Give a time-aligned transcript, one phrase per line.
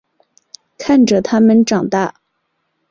[0.79, 2.15] 看着他长大